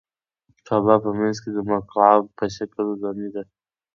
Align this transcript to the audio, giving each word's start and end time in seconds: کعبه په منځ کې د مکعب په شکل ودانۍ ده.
کعبه 0.67 0.95
په 1.03 1.09
منځ 1.19 1.35
کې 1.43 1.49
د 1.55 1.57
مکعب 1.69 2.23
په 2.37 2.45
شکل 2.55 2.83
ودانۍ 2.87 3.29
ده. 3.35 3.43